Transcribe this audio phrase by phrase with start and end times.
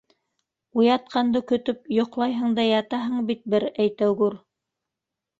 [0.83, 4.39] Уятҡанды көтөп йоҡлайһың да ятаһың бит, бер әйтәгүр.